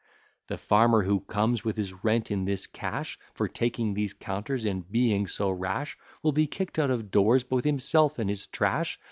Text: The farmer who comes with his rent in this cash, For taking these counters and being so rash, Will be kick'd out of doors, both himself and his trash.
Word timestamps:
The 0.47 0.57
farmer 0.57 1.03
who 1.03 1.19
comes 1.19 1.63
with 1.63 1.77
his 1.77 2.03
rent 2.03 2.31
in 2.31 2.45
this 2.45 2.65
cash, 2.65 3.19
For 3.35 3.47
taking 3.47 3.93
these 3.93 4.15
counters 4.15 4.65
and 4.65 4.91
being 4.91 5.27
so 5.27 5.51
rash, 5.51 5.95
Will 6.23 6.31
be 6.31 6.47
kick'd 6.47 6.79
out 6.79 6.89
of 6.89 7.11
doors, 7.11 7.43
both 7.43 7.65
himself 7.65 8.17
and 8.17 8.27
his 8.27 8.47
trash. 8.47 8.97